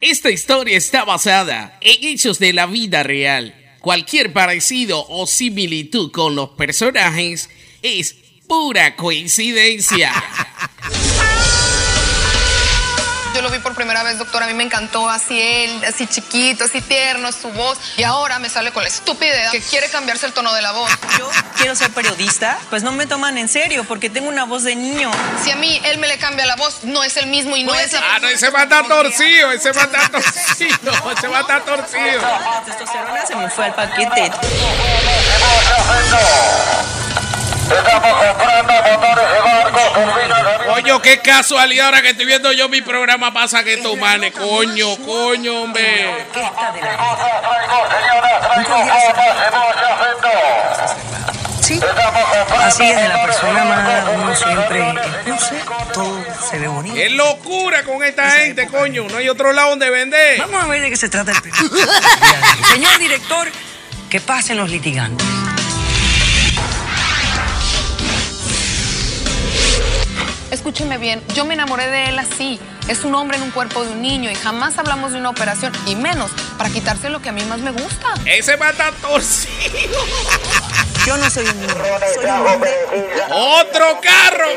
[0.00, 3.52] Esta historia está basada en hechos de la vida real.
[3.80, 7.50] Cualquier parecido o similitud con los personajes
[7.82, 8.14] es
[8.46, 10.12] pura coincidencia.
[13.68, 14.42] por primera vez, doctor.
[14.42, 17.78] A mí me encantó así él, así chiquito, así tierno, su voz.
[17.98, 20.90] Y ahora me sale con la estúpida que quiere cambiarse el tono de la voz.
[21.18, 24.74] Yo quiero ser periodista, pues no me toman en serio porque tengo una voz de
[24.74, 25.10] niño.
[25.44, 27.74] Si a mí él me le cambia la voz, no es el mismo y no,
[27.74, 31.28] es la Ah, no, ese va a estar torcido, ese va a estar torcido, ese
[31.28, 32.22] va a estar torcido.
[32.22, 34.30] La testosterona se me fue al paquete.
[40.66, 44.96] Coño, qué casualidad ahora que estoy viendo yo mi programa pasa que estos manes, coño,
[45.04, 46.24] coño, hombre.
[51.60, 51.78] Sí,
[52.62, 54.84] así es de la persona amada, uno siempre
[55.26, 55.54] luce,
[55.92, 56.94] todo se ve bonito.
[56.94, 59.04] ¡Qué locura con esta gente, coño!
[59.10, 60.38] No hay otro lado donde vender.
[60.38, 61.60] Vamos a ver de qué se trata el primer.
[62.72, 63.48] Señor director,
[64.08, 65.26] que pasen los litigantes.
[70.58, 72.58] Escúcheme bien, yo me enamoré de él así.
[72.88, 75.72] Es un hombre en un cuerpo de un niño y jamás hablamos de una operación,
[75.86, 78.12] y menos para quitarse lo que a mí más me gusta.
[78.26, 80.04] Ese va a estar torcido.
[81.06, 81.74] Yo no soy un niño,
[82.12, 82.70] soy un hombre.
[83.30, 84.48] ¡Otro carro!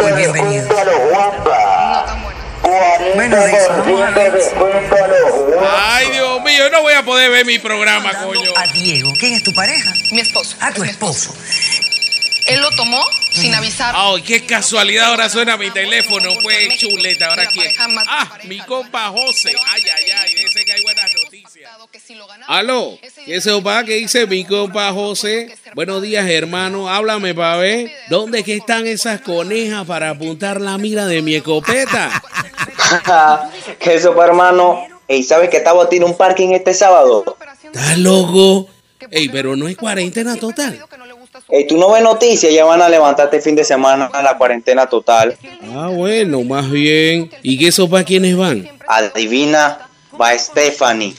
[0.00, 0.68] Muy bienvenido.
[0.68, 3.36] No tan bueno.
[3.36, 4.42] De eso, vamos a ver.
[5.76, 6.56] ¡Ay, Dios mío!
[6.56, 8.52] Yo no voy a poder ver mi programa, coño.
[8.56, 9.92] A Diego, ¿quién es tu pareja?
[10.12, 10.56] Mi esposo.
[10.60, 11.34] Ah, tu esposo.
[12.48, 13.94] Él lo tomó sin avisar.
[13.96, 15.06] ¡Ay, qué casualidad!
[15.10, 17.28] Ahora suena mi teléfono, pues, chuleta.
[17.28, 17.72] ¿Ahora quién?
[18.08, 19.08] Ah, mi compa.
[19.08, 19.52] José.
[19.66, 21.70] Ay, ay, ay, ese que hay buenas noticias.
[21.92, 23.84] Que si lo ganaba, Aló, ese ¿qué se va?
[23.84, 25.54] ¿Qué dice mi compa José?
[25.74, 26.88] Buenos días, hermano.
[26.88, 27.90] Háblame para ver.
[28.08, 32.10] ¿Dónde que están esas conejas para apuntar la mira de mi escopeta?
[33.78, 34.86] que eso, hermano.
[35.06, 37.36] Ey, ¿sabes que Tabo tiene un parking este sábado?
[37.64, 38.68] ¿Estás loco?
[39.10, 40.78] Ey, pero no hay cuarentena total.
[41.50, 44.86] Ey, tú no ves noticias, ya van a levantar este fin de semana la cuarentena
[44.86, 45.36] total.
[45.74, 47.30] Ah, bueno, más bien.
[47.42, 48.68] ¿Y qué eso para quiénes van?
[48.86, 49.88] Adivina,
[50.20, 51.14] va Stephanie.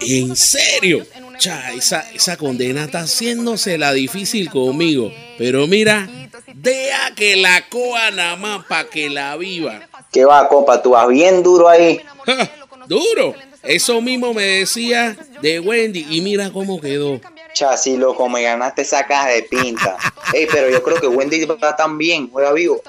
[0.00, 1.06] ¿En serio?
[1.38, 5.12] Cha, esa, esa condena está haciéndose la difícil conmigo.
[5.38, 6.08] Pero mira,
[6.54, 9.80] deja que la coa nada más para que la viva.
[10.10, 10.82] ¿Qué va, compa?
[10.82, 12.00] Tú vas bien duro ahí.
[12.26, 12.50] Ja,
[12.88, 13.34] Duro.
[13.62, 17.20] Eso mismo me decía de Wendy y mira cómo quedó.
[17.58, 19.96] Chasi, loco, me ganaste esa caja de pinta.
[20.32, 22.80] Ey, pero yo creo que Wendy va tan bien, juega vivo.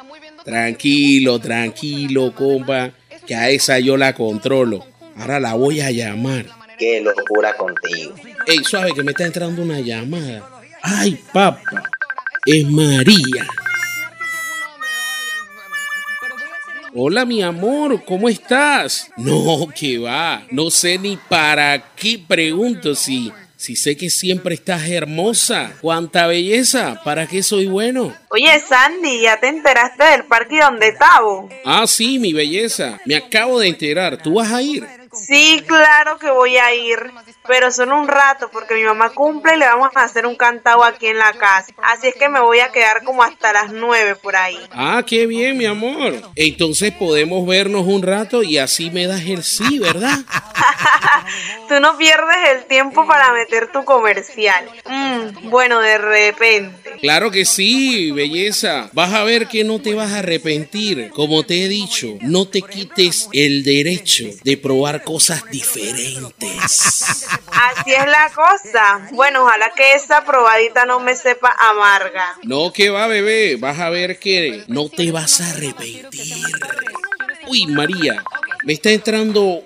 [0.46, 2.92] Tranquilo, tranquilo, compa,
[3.26, 4.86] que a esa yo la controlo.
[5.18, 6.46] Ahora la voy a llamar.
[6.78, 8.14] Qué locura contigo.
[8.46, 10.48] Ey, suave, que me está entrando una llamada.
[10.84, 11.64] Ay, papá,
[12.46, 13.48] es María.
[16.94, 19.10] Hola, mi amor, ¿cómo estás?
[19.18, 20.44] No, que va.
[20.52, 25.74] No sé ni para qué pregunto si, si sé que siempre estás hermosa.
[25.82, 28.16] Cuánta belleza, ¿para qué soy bueno?
[28.30, 31.50] Oye, Sandy, ¿ya te enteraste del parque donde Tabo?
[31.66, 33.02] Ah, sí, mi belleza.
[33.06, 34.24] Me acabo de enterar.
[34.24, 34.88] ¿Tú vas a ir?
[35.12, 37.00] Sí, claro que voy a ir,
[37.50, 40.84] pero solo un rato porque mi mamá cumple y le vamos a hacer un cantado
[40.84, 41.74] aquí en la casa.
[41.82, 44.60] Así es que me voy a quedar como hasta las nueve por ahí.
[44.72, 46.14] Ah, qué bien, mi amor.
[46.36, 50.16] Entonces podemos vernos un rato y así me das el sí, ¿verdad?
[51.68, 54.70] Tú no pierdes el tiempo para meter tu comercial.
[54.86, 56.98] Mm, bueno, de repente.
[57.02, 58.90] Claro que sí, belleza.
[58.94, 61.10] Vas a ver que no te vas a arrepentir.
[61.10, 67.26] Como te he dicho, no te quites el derecho de probar cosas diferentes.
[67.52, 69.08] Así es la cosa.
[69.12, 72.36] Bueno, ojalá que esa probadita no me sepa amarga.
[72.44, 73.58] No, que va, bebé.
[73.58, 76.08] Vas a ver que no te vas a arrepentir.
[77.48, 78.24] Uy, María,
[78.64, 79.64] me está entrando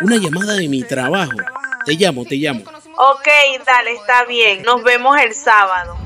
[0.00, 1.36] una llamada de mi trabajo.
[1.86, 2.64] Te llamo, te llamo.
[2.96, 3.28] Ok,
[3.66, 4.62] dale, está bien.
[4.62, 5.96] Nos vemos el sábado.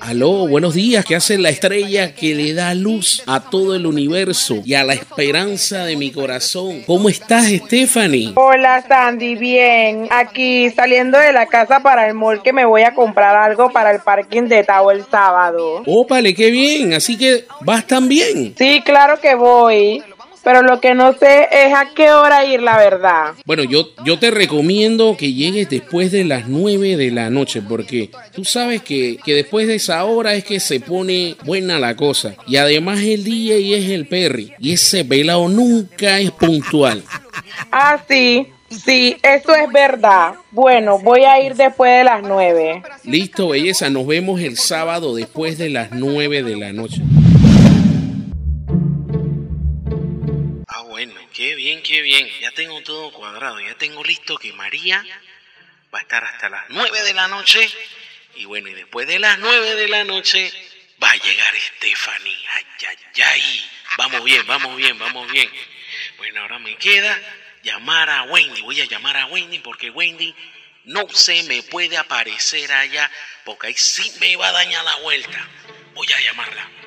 [0.00, 1.04] Aló, buenos días.
[1.04, 4.94] ¿Qué hace la estrella que le da luz a todo el universo y a la
[4.94, 6.82] esperanza de mi corazón?
[6.86, 8.32] ¿Cómo estás, Stephanie?
[8.34, 10.08] Hola Sandy, bien.
[10.10, 13.90] Aquí saliendo de la casa para el mall que me voy a comprar algo para
[13.90, 15.82] el parking de Tao el sábado.
[15.86, 16.94] Ópale, qué bien.
[16.94, 18.54] Así que vas también.
[18.56, 20.02] Sí, claro que voy.
[20.42, 23.34] Pero lo que no sé es a qué hora ir, la verdad.
[23.44, 28.10] Bueno, yo, yo te recomiendo que llegues después de las 9 de la noche, porque
[28.32, 32.34] tú sabes que, que después de esa hora es que se pone buena la cosa.
[32.46, 37.02] Y además el DJ es el Perry, y ese pelado nunca es puntual.
[37.70, 40.34] Ah, sí, sí, eso es verdad.
[40.50, 42.82] Bueno, voy a ir después de las nueve.
[43.04, 47.02] Listo, belleza, nos vemos el sábado después de las 9 de la noche.
[51.60, 52.26] Bien, qué bien.
[52.40, 55.04] Ya tengo todo cuadrado, ya tengo listo que María
[55.94, 57.70] va a estar hasta las 9 de la noche.
[58.36, 60.50] Y bueno, y después de las 9 de la noche
[61.02, 62.46] va a llegar Stephanie.
[62.48, 63.70] Ay, ay, ay.
[63.98, 65.50] Vamos bien, vamos bien, vamos bien.
[66.16, 67.20] Bueno, ahora me queda
[67.62, 68.62] llamar a Wendy.
[68.62, 70.34] Voy a llamar a Wendy porque Wendy
[70.84, 73.10] no se me puede aparecer allá
[73.44, 75.46] porque ahí sí me va a dañar la vuelta.
[75.92, 76.79] Voy a llamarla.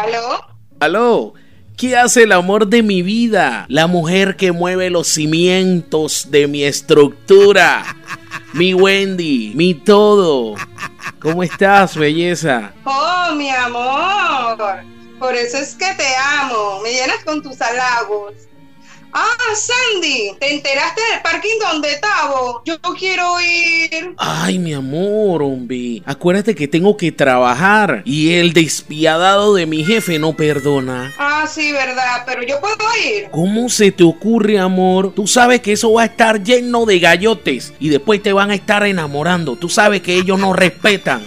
[0.00, 0.46] ¿Aló?
[0.80, 1.34] Aló,
[1.76, 3.66] ¿qué hace el amor de mi vida?
[3.68, 7.84] La mujer que mueve los cimientos de mi estructura.
[8.54, 10.56] Mi Wendy, mi todo.
[11.20, 12.72] ¿Cómo estás, belleza?
[12.84, 14.58] Oh, mi amor.
[15.20, 16.80] Por eso es que te amo.
[16.82, 18.32] Me llenas con tus halagos.
[19.12, 22.62] Ah, Sandy, ¿te enteraste del parking donde estaba?
[22.64, 24.14] Yo quiero ir.
[24.16, 26.02] Ay, mi amor, hombre.
[26.06, 31.12] Acuérdate que tengo que trabajar y el despiadado de mi jefe no perdona.
[31.18, 33.28] Ah, sí, verdad, pero yo puedo ir.
[33.30, 35.12] ¿Cómo se te ocurre, amor?
[35.14, 38.54] Tú sabes que eso va a estar lleno de gallotes y después te van a
[38.54, 39.56] estar enamorando.
[39.56, 41.22] Tú sabes que ellos no respetan.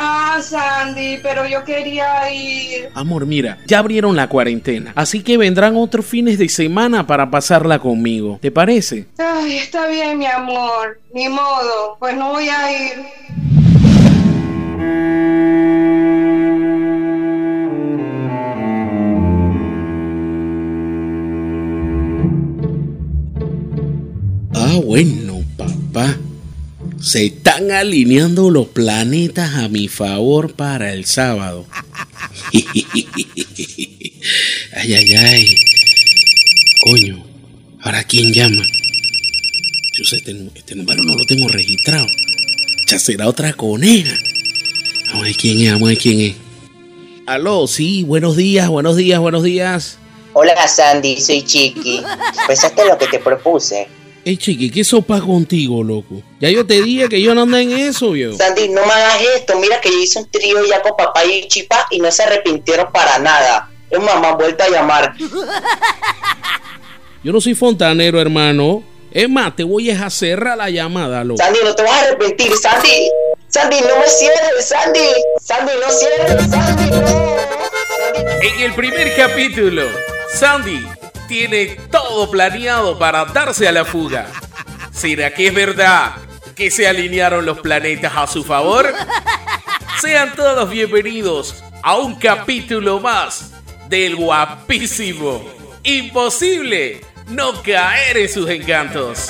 [0.00, 2.88] Ah, Sandy, pero yo quería ir.
[2.94, 7.80] Amor, mira, ya abrieron la cuarentena, así que vendrán otros fines de semana para pasarla
[7.80, 8.38] conmigo.
[8.40, 9.06] ¿Te parece?
[9.18, 11.00] Ay, está bien, mi amor.
[11.12, 13.06] Ni modo, pues no voy a ir.
[27.08, 31.64] Se están alineando los planetas a mi favor para el sábado.
[34.76, 35.56] ay, ay, ay.
[36.84, 37.24] Coño,
[37.80, 38.62] ¿ahora quién llama?
[39.96, 42.04] Yo sé, este, este número no lo tengo registrado.
[42.88, 44.14] Ya será otra coneja.
[45.06, 46.34] Vamos a ver quién es, vamos a ver quién es.
[47.24, 49.96] Aló, sí, buenos días, buenos días, buenos días.
[50.34, 52.02] Hola Sandy, soy Chiqui.
[52.46, 53.88] Pensaste lo que te propuse.
[54.28, 56.20] Ey, chiqui, ¿qué sopa contigo, loco?
[56.38, 58.36] Ya yo te dije que yo no ando en eso, viejo.
[58.36, 59.58] Sandy, no me hagas esto.
[59.58, 62.92] Mira que yo hice un trío ya con papá y Chipa y no se arrepintieron
[62.92, 63.70] para nada.
[63.88, 65.14] Es mamá, vuelta a llamar.
[67.24, 68.82] Yo no soy fontanero, hermano.
[69.12, 71.42] Es más, te voy a cerrar la llamada, loco.
[71.42, 72.54] Sandy, no te vas a arrepentir.
[72.54, 73.10] Sandy,
[73.48, 74.68] Sandy, no me cierres.
[74.68, 75.08] Sandy,
[75.40, 76.50] Sandy, no cierres.
[76.50, 77.36] Sandy, no.
[78.42, 79.84] En el primer capítulo,
[80.34, 80.97] Sandy
[81.28, 84.26] tiene todo planeado para darse a la fuga.
[84.90, 86.16] ¿Será que es verdad
[86.56, 88.92] que se alinearon los planetas a su favor?
[90.00, 93.52] Sean todos bienvenidos a un capítulo más
[93.88, 95.44] del guapísimo.
[95.84, 99.28] Imposible no caer en sus encantos.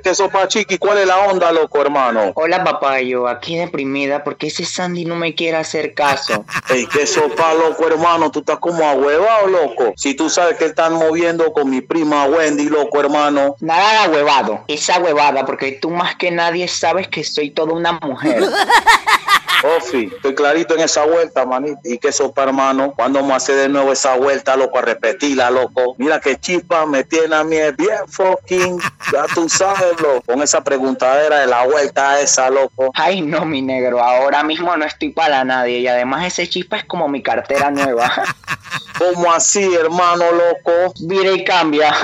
[0.00, 2.32] El queso pa chiqui, ¿cuál es la onda, loco, hermano?
[2.34, 6.46] Hola papayo, aquí deprimida porque ese Sandy no me quiere hacer caso.
[6.70, 9.92] El queso pa, loco, hermano, tú estás como ahuevado, loco.
[9.98, 13.56] Si tú sabes que están moviendo con mi prima Wendy, loco, hermano.
[13.60, 17.92] Nada de huevado, esa huevada, porque tú más que nadie sabes que soy toda una
[17.92, 18.42] mujer.
[19.76, 21.80] Ofi, estoy clarito en esa vuelta, manito.
[21.84, 25.50] Y queso pa, hermano, ¿cuándo vamos a hacer de nuevo esa vuelta, loco, a repetirla,
[25.50, 25.94] loco?
[25.98, 28.80] Mira que chispa me tiene a mí bien fucking,
[29.12, 30.22] ya tú sabes, loco.
[30.26, 32.90] Con esa preguntadera de la vuelta esa, loco.
[32.94, 36.84] Ay, no, mi negro, ahora mismo no estoy para nadie y además ese chispa es
[36.84, 38.10] como mi cartera nueva.
[38.98, 40.94] ¿Cómo así, hermano, loco?
[41.00, 41.92] Vira y cambia.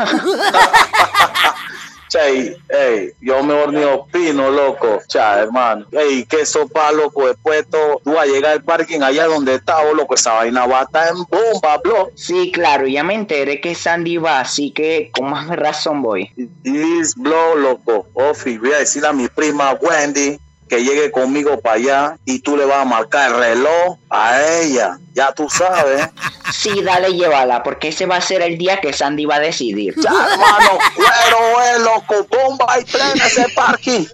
[2.16, 5.00] Che, ey, yo mejor ni opino, loco.
[5.06, 5.84] Cha, hermano.
[5.92, 7.26] Ey, qué sopa, loco.
[7.26, 10.14] Después de todo, tú vas a llegar al parking allá donde estaba, loco.
[10.14, 12.10] Esa vaina va a estar en bomba, bro.
[12.14, 16.30] Sí, claro, ya me enteré que Sandy va, así que con más razón voy.
[16.64, 18.06] Is blow, loco.
[18.14, 22.56] Ofi, voy a decirle a mi prima Wendy que llegue conmigo para allá y tú
[22.56, 24.98] le vas a marcar el reloj a ella.
[25.14, 26.08] Ya tú sabes.
[26.52, 29.94] Sí, dale, llévala, porque ese va a ser el día que Sandy va a decidir.
[29.96, 32.26] Ya, hermano, cuero, eh, loco.
[32.30, 34.06] Bomba y tren ese parking.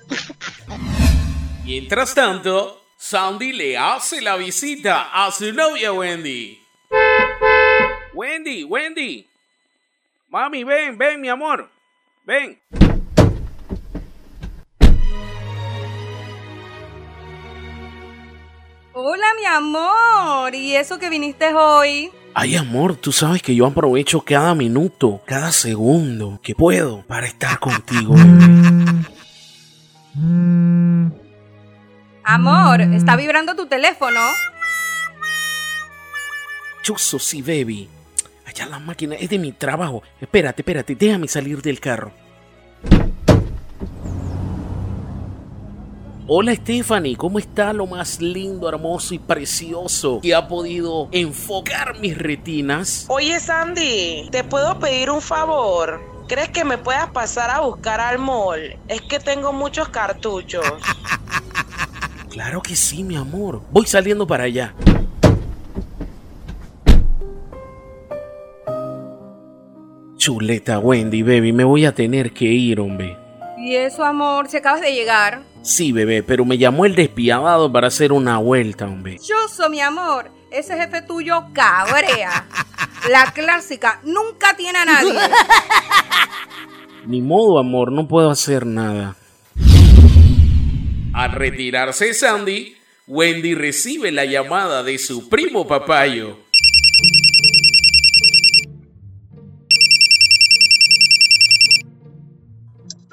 [1.62, 6.59] Mientras tanto, Sandy le hace la visita a su novia Wendy.
[8.14, 9.28] Wendy, Wendy.
[10.28, 11.71] Mami, ven, ven, mi amor.
[12.25, 12.59] Ven.
[18.94, 20.54] Hola, mi amor.
[20.54, 22.11] ¿Y eso que viniste hoy?
[22.34, 27.58] Ay, amor, tú sabes que yo aprovecho cada minuto, cada segundo que puedo para estar
[27.58, 29.06] contigo, bebé.
[32.22, 34.20] Amor, está vibrando tu teléfono.
[36.82, 37.88] Chuzo, sí, baby.
[38.44, 40.02] Allá la máquina es de mi trabajo.
[40.20, 42.12] Espérate, espérate, déjame salir del carro.
[46.34, 52.16] Hola Stephanie, ¿cómo está lo más lindo, hermoso y precioso que ha podido enfocar mis
[52.16, 53.04] retinas?
[53.10, 56.00] Oye Sandy, ¿te puedo pedir un favor?
[56.28, 58.78] ¿Crees que me puedas pasar a buscar al mall?
[58.88, 60.64] Es que tengo muchos cartuchos.
[62.30, 63.60] Claro que sí, mi amor.
[63.70, 64.74] Voy saliendo para allá.
[70.16, 73.18] Chuleta Wendy, baby, me voy a tener que ir, hombre.
[73.58, 75.51] Y eso, amor, si acabas de llegar.
[75.62, 79.19] Sí, bebé, pero me llamó el despiadado para hacer una vuelta, hombre.
[79.19, 82.47] Chuzo, mi amor, ese jefe tuyo cabrea.
[83.11, 85.14] La clásica, nunca tiene a nadie.
[87.07, 89.16] Ni modo, amor, no puedo hacer nada.
[91.14, 92.76] Al retirarse Sandy,
[93.07, 96.38] Wendy recibe la llamada de su primo Papayo.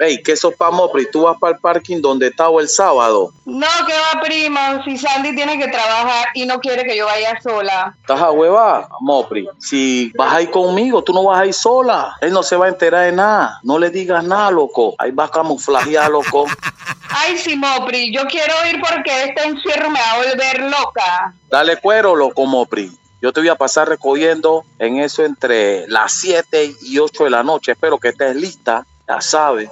[0.00, 1.10] Ey, ¿qué sopa Mopri?
[1.10, 3.34] ¿Tú vas para el parking donde estaba el sábado?
[3.44, 7.38] No, que va prima, si Sandy tiene que trabajar y no quiere que yo vaya
[7.42, 7.94] sola.
[8.00, 9.46] ¿Estás a hueva, Mopri?
[9.58, 12.16] Si vas a ir conmigo, tú no vas a ir sola.
[12.22, 13.60] Él no se va a enterar de nada.
[13.62, 14.94] No le digas nada, loco.
[14.96, 16.46] Ahí vas a camuflajear, loco.
[17.10, 21.34] Ay, sí, Mopri, yo quiero ir porque este encierro me va a volver loca.
[21.50, 22.90] Dale cuero, loco, Mopri.
[23.20, 27.42] Yo te voy a pasar recogiendo en eso entre las 7 y 8 de la
[27.42, 27.72] noche.
[27.72, 29.68] Espero que estés lista, ya sabes.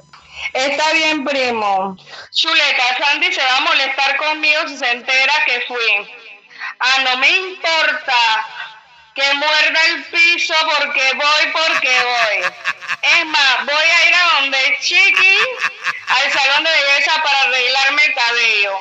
[0.52, 1.96] Está bien, primo.
[2.32, 6.10] Chuleta, Sandy se va a molestar conmigo si se entera que fui.
[6.80, 8.46] Ah, no me importa
[9.14, 12.52] que muerda el piso porque voy, porque voy.
[13.02, 15.38] Es más, voy a ir a donde Chiqui,
[16.08, 18.80] al salón de belleza para arreglarme el cabello.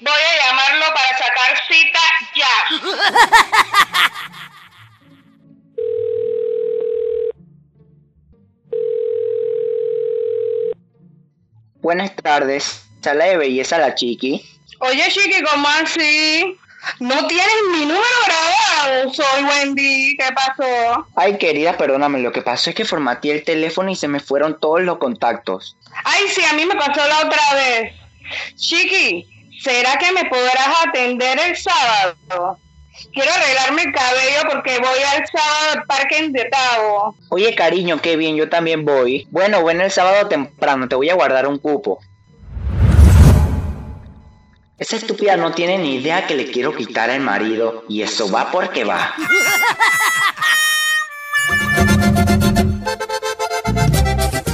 [0.00, 2.00] Voy a llamarlo para sacar cita
[2.34, 2.64] ya.
[11.86, 14.44] Buenas tardes, sala de belleza la chiqui.
[14.80, 16.58] Oye, Chiqui, ¿cómo así?
[16.98, 19.14] No tienes mi número grabado.
[19.14, 20.16] Soy Wendy.
[20.16, 21.06] ¿Qué pasó?
[21.14, 24.58] Ay, querida, perdóname, lo que pasó es que formateé el teléfono y se me fueron
[24.58, 25.76] todos los contactos.
[26.02, 27.92] Ay, sí, a mí me pasó la otra vez.
[28.56, 29.24] Chiqui,
[29.62, 32.58] ¿será que me podrás atender el sábado?
[33.12, 37.16] Quiero arreglarme el cabello porque voy al sábado al parque de Tavo.
[37.30, 39.26] Oye, cariño, qué bien, yo también voy.
[39.30, 42.00] Bueno, bueno, el sábado temprano, te voy a guardar un cupo.
[44.78, 48.50] Esa estúpida no tiene ni idea que le quiero quitar al marido y eso va
[48.50, 49.14] porque va.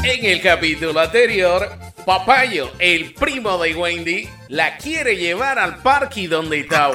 [0.04, 1.68] En el capítulo anterior,
[2.06, 6.94] Papayo, el primo de Wendy, la quiere llevar al parque donde estaba.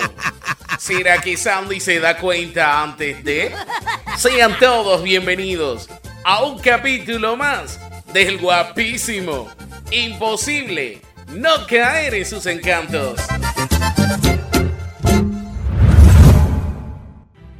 [0.79, 3.53] ¿Será que Sandy se da cuenta antes de?
[4.17, 5.89] Sean todos bienvenidos
[6.23, 7.79] a un capítulo más
[8.13, 9.49] del guapísimo,
[9.91, 13.19] imposible no caer en sus encantos.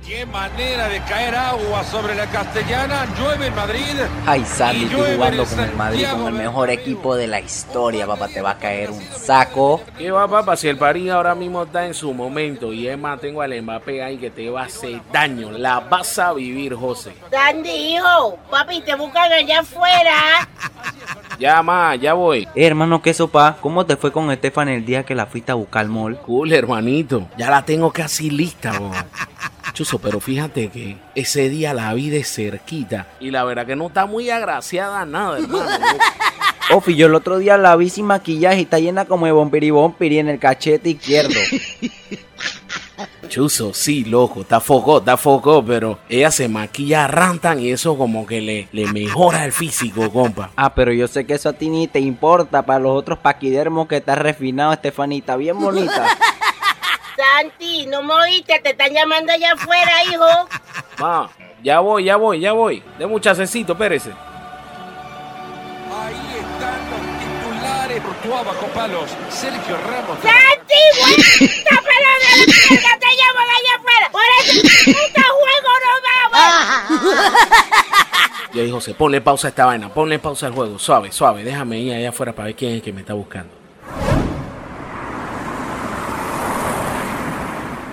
[0.08, 3.06] Qué manera de caer agua sobre la castellana.
[3.20, 3.94] Llueve en Madrid.
[4.26, 8.30] Ay, Sandy, llueve jugando con el Madrid, con el mejor equipo de la historia, papá.
[8.30, 9.82] Te va a caer un saco.
[9.98, 10.56] ¿Qué va, papá?
[10.56, 14.02] Si el París ahora mismo está en su momento y es más, tengo al Mbappé
[14.02, 15.52] ahí que te va a hacer daño.
[15.52, 17.12] La vas a vivir, José.
[17.30, 20.48] Sandy, hijo, papi, te buscan allá afuera.
[21.40, 22.48] Ya, ma, ya voy.
[22.56, 23.58] Eh, hermano, ¿qué sopa?
[23.62, 26.18] ¿Cómo te fue con Estefan el día que la fuiste a buscar al mall?
[26.18, 27.28] Cool, hermanito.
[27.38, 28.92] Ya la tengo casi lista, bo.
[29.78, 33.86] Chuso, pero fíjate que ese día la vi de cerquita y la verdad que no
[33.86, 35.70] está muy agraciada nada, hermano.
[36.74, 39.70] Ofi, yo el otro día la vi sin maquillaje y está llena como de bompiri
[39.70, 41.36] bompiri en el cachete izquierdo.
[43.30, 48.26] Chuso, sí, loco, está foco, está foco, pero ella se maquilla rantan y eso como
[48.26, 50.50] que le, le mejora el físico, compa.
[50.56, 52.66] Ah, pero yo sé que eso a ti ni te importa.
[52.66, 56.08] Para los otros paquidermos que está refinado, Estefanita, bien bonita.
[57.18, 60.48] Santi, no me oíste, te están llamando allá afuera, hijo.
[61.00, 61.30] Ma,
[61.64, 62.84] ya voy, ya voy, ya voy.
[63.00, 64.12] De un chasecito, espérese.
[67.20, 69.10] Titulares Courtois bajo palos.
[69.30, 70.18] Sergio Ramos.
[70.22, 74.08] Santi, vuelta para la mierda, te llaman allá afuera.
[74.12, 75.92] Por eso, puta juego no
[76.32, 76.38] vamos.
[78.54, 81.80] Yo dije, José, ponle pausa a esta vaina, ponle pausa al juego, suave, suave, déjame
[81.80, 83.67] ir allá afuera para ver quién es el que me está buscando.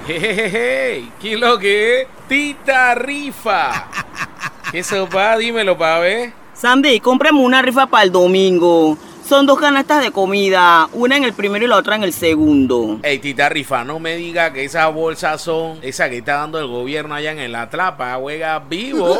[0.06, 2.08] Jejeje, ¿qué es lo que es?
[2.28, 3.88] Tita Rifa.
[4.70, 5.38] ¿Qué sopa?
[5.38, 6.32] Dímelo para ver.
[6.52, 8.98] Sandy, cómprame una rifa para el domingo.
[9.26, 12.98] Son dos canastas de comida, una en el primero y la otra en el segundo.
[13.02, 16.66] Ey, tita Rifa, no me diga que esas bolsas son esas que está dando el
[16.66, 19.18] gobierno allá en la tlapa, juega vivo.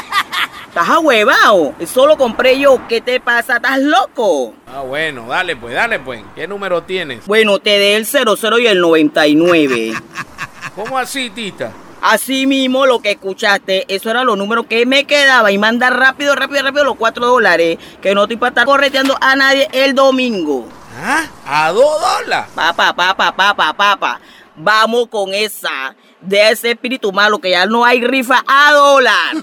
[0.68, 1.74] ¿Estás ahuevado?
[1.80, 2.86] Eso lo compré yo.
[2.86, 3.56] ¿Qué te pasa?
[3.56, 4.52] ¿Estás loco?
[4.68, 6.22] Ah, bueno, dale pues, dale pues.
[6.34, 7.26] ¿Qué número tienes?
[7.26, 9.94] Bueno, te dé el 00 y el 99.
[10.76, 11.72] ¿Cómo así, tita?
[12.02, 16.34] Así mismo lo que escuchaste, eso era los números que me quedaba y manda rápido,
[16.34, 20.66] rápido, rápido los 4 dólares, que no estoy para estar correteando a nadie el domingo.
[20.96, 21.26] ¿Ah?
[21.44, 22.50] ¿A 2 dólares?
[22.54, 24.20] Papá, papá, papá, papá.
[24.56, 29.36] Vamos con esa de ese espíritu malo que ya no hay rifa a dólar.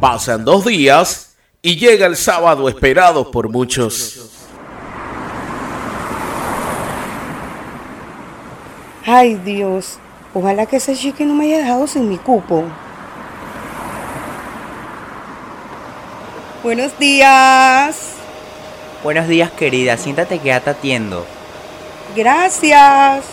[0.00, 4.41] Pasan dos días y llega el sábado esperado por muchos.
[9.04, 9.98] Ay Dios,
[10.32, 12.62] ojalá que ese chique no me haya dejado sin mi cupo.
[16.62, 18.12] Buenos días.
[19.02, 19.96] Buenos días, querida.
[19.96, 21.26] Siéntate que ya te atiendo.
[22.14, 23.24] Gracias.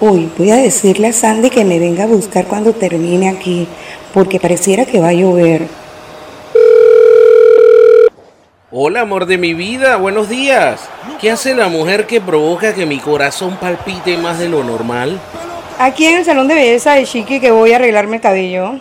[0.00, 3.68] Uy, voy a decirle a Sandy que me venga a buscar cuando termine aquí,
[4.12, 5.68] porque pareciera que va a llover.
[8.78, 10.86] Hola, amor de mi vida, buenos días.
[11.18, 15.18] ¿Qué hace la mujer que provoca que mi corazón palpite más de lo normal?
[15.78, 18.72] Aquí en el salón de belleza de Chiqui que voy a arreglarme el cabello.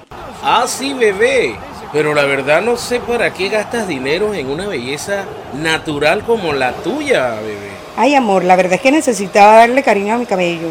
[0.43, 1.55] Ah, sí, bebé.
[1.93, 5.23] Pero la verdad no sé para qué gastas dinero en una belleza
[5.53, 7.71] natural como la tuya, bebé.
[7.95, 10.67] Ay, amor, la verdad es que necesitaba darle cariño a mi cabello.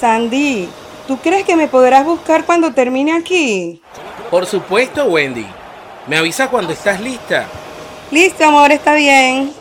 [0.00, 0.68] Sandy,
[1.06, 3.80] ¿tú crees que me podrás buscar cuando termine aquí?
[4.28, 5.46] Por supuesto, Wendy.
[6.08, 7.46] Me avisa cuando estás lista.
[8.10, 9.52] Listo, amor, está bien.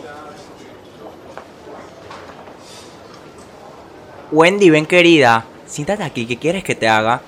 [4.32, 5.46] Wendy, ven querida.
[5.66, 7.22] Siéntate aquí, ¿qué quieres que te haga?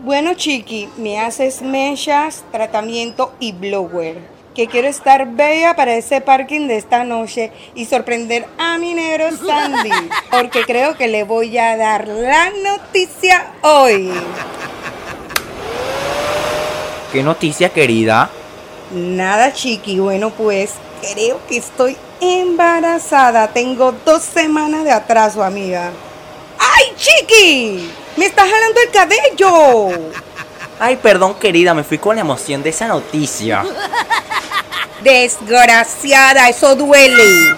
[0.00, 4.18] Bueno, Chiqui, me haces mechas, tratamiento y blower.
[4.54, 9.30] Que quiero estar bella para ese parking de esta noche y sorprender a mi negro
[9.36, 9.90] Sandy.
[10.30, 14.10] Porque creo que le voy a dar la noticia hoy.
[17.12, 18.30] ¿Qué noticia, querida?
[18.92, 19.98] Nada, Chiqui.
[19.98, 23.48] Bueno, pues creo que estoy embarazada.
[23.48, 25.90] Tengo dos semanas de atraso, amiga.
[26.58, 27.90] ¡Ay, Chiqui!
[28.16, 30.12] ¡Me estás jalando el cabello!
[30.80, 33.64] Ay, perdón, querida, me fui con la emoción de esa noticia.
[35.02, 37.54] Desgraciada, eso duele.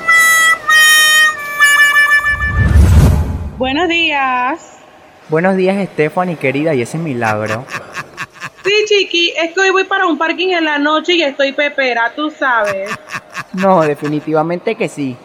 [3.57, 4.61] Buenos días.
[5.29, 7.65] Buenos días, Stephanie, querida, y ese milagro.
[8.67, 12.13] Sí, chiqui, es que hoy voy para un parking en la noche y estoy pepera,
[12.15, 12.91] tú sabes.
[13.53, 15.17] No, definitivamente que sí.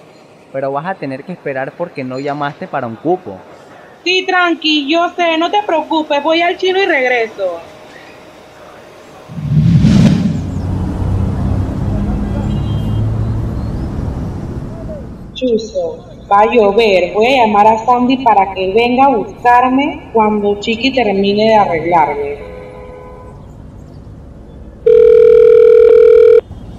[0.53, 3.39] Pero vas a tener que esperar porque no llamaste para un cupo.
[4.03, 7.59] Sí, tranqui, yo sé, no te preocupes, voy al chino y regreso.
[15.33, 20.59] Chuso, va a llover, voy a llamar a Sandy para que venga a buscarme cuando
[20.59, 22.50] Chiqui termine de arreglarme.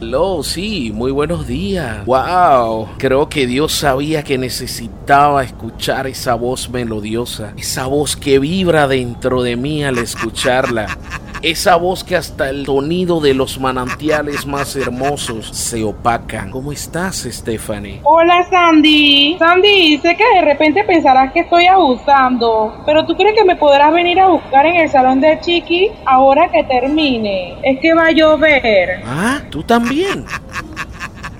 [0.05, 2.05] Hello, sí, muy buenos días.
[2.07, 8.88] Wow, creo que Dios sabía que necesitaba escuchar esa voz melodiosa, esa voz que vibra
[8.88, 10.99] dentro de mí al escucharla.
[11.42, 16.52] Esa voz que hasta el sonido de los manantiales más hermosos se opacan.
[16.52, 18.00] ¿Cómo estás, Stephanie?
[18.05, 19.37] Hola Sandy.
[19.40, 23.92] Sandy, sé que de repente pensarás que estoy abusando, pero ¿tú crees que me podrás
[23.92, 27.57] venir a buscar en el salón de Chiqui ahora que termine?
[27.64, 29.02] Es que va a llover.
[29.05, 30.24] Ah, tú también.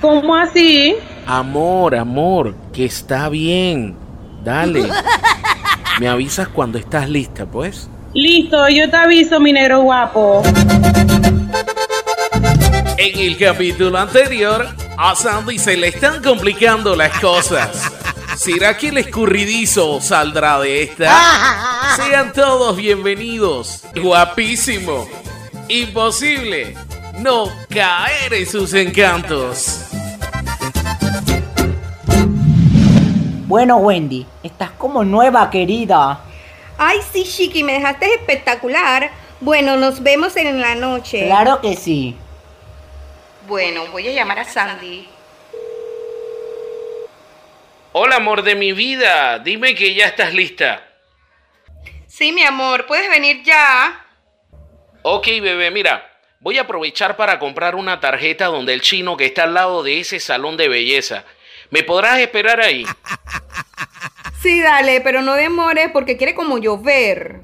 [0.01, 0.97] ¿Cómo así?
[1.29, 3.95] Amor, amor, que está bien.
[4.43, 4.83] Dale.
[6.01, 7.89] Me avisas cuando estás lista, pues.
[8.15, 10.43] Listo, yo te aviso, mi negro guapo.
[12.99, 17.91] En el capítulo anterior, a Sandy se le están complicando las cosas.
[18.37, 21.97] ¿Será que el escurridizo saldrá de esta?
[21.97, 23.83] Sean todos bienvenidos.
[23.95, 25.09] Guapísimo.
[25.69, 26.75] Imposible
[27.19, 29.87] no caer en sus encantos.
[33.47, 36.21] Bueno, Wendy, estás como nueva, querida.
[36.85, 39.09] Ay, sí, Chiqui, me dejaste espectacular.
[39.39, 41.27] Bueno, nos vemos en la noche.
[41.27, 42.17] Claro que sí.
[43.47, 45.07] Bueno, voy a llamar a Sandy.
[47.93, 49.39] Hola, amor de mi vida.
[49.39, 50.83] Dime que ya estás lista.
[52.09, 54.05] Sí, mi amor, ¿puedes venir ya?
[55.03, 56.11] Ok, bebé, mira.
[56.41, 60.01] Voy a aprovechar para comprar una tarjeta donde el chino que está al lado de
[60.01, 61.25] ese salón de belleza.
[61.73, 62.85] ¿Me podrás esperar ahí?
[64.43, 67.41] Sí, dale, pero no demores porque quiere como llover.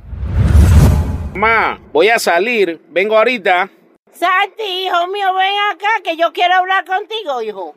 [1.34, 2.78] Ma, voy a salir.
[2.90, 3.70] Vengo ahorita.
[4.12, 7.74] Santi, hijo mío, ven acá que yo quiero hablar contigo, hijo.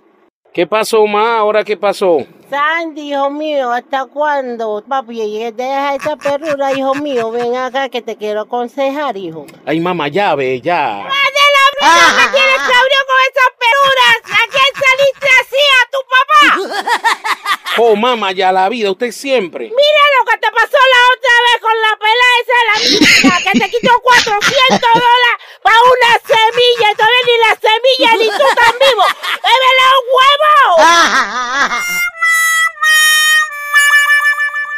[0.54, 1.38] ¿Qué pasó, ma?
[1.38, 2.26] ¿Ahora qué pasó?
[2.50, 4.84] Sandy, hijo mío, ¿hasta cuándo?
[4.86, 7.32] Papi, deja esa perrura, hijo mío.
[7.32, 9.46] Ven acá que te quiero aconsejar, hijo.
[9.66, 10.98] Ay, mamá, ya ve, ya.
[10.98, 14.01] ¡Más de la brisa que tienes cabrio con esas peruras!
[14.24, 15.62] ¿A quién saliste así?
[15.80, 16.42] ¿A tu papá?
[17.78, 19.66] Oh, mamá, ya la vida, usted siempre.
[19.66, 23.36] Mira lo que te pasó la otra vez con la pela esa de la mierda,
[23.44, 26.92] que te quitó 400 dólares para una semilla.
[26.92, 29.06] Y todavía ni la semilla ni tú tan vivo.
[29.42, 30.60] ¡Bébele un huevo!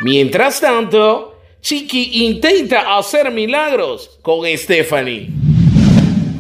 [0.02, 5.30] Mientras tanto, Chiqui intenta hacer milagros con Stephanie.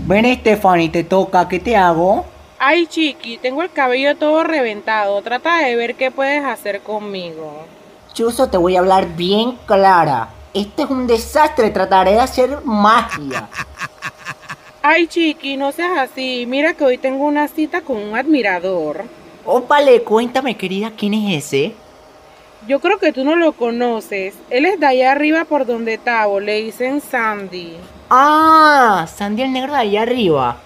[0.05, 2.32] Ven, Stephanie, te toca, ¿qué te hago?
[2.65, 5.21] Ay, Chiqui, tengo el cabello todo reventado.
[5.21, 7.65] Trata de ver qué puedes hacer conmigo.
[8.13, 10.29] Chuso, te voy a hablar bien clara.
[10.53, 13.49] Este es un desastre, trataré de hacer magia.
[14.81, 16.45] Ay, Chiqui, no seas así.
[16.47, 19.03] Mira que hoy tengo una cita con un admirador.
[19.45, 21.75] Ópale, cuéntame, querida, ¿quién es ese?
[22.65, 24.35] Yo creo que tú no lo conoces.
[24.49, 26.39] Él es de allá arriba por donde Tavo.
[26.39, 27.75] Le dicen Sandy.
[28.09, 30.61] Ah, Sandy el negro de allá arriba.